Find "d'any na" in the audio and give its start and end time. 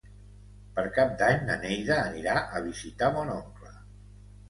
1.19-1.59